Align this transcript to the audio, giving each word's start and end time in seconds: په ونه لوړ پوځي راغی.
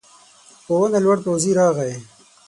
په 0.65 0.73
ونه 0.79 0.99
لوړ 1.05 1.17
پوځي 1.25 1.51
راغی. 1.59 1.93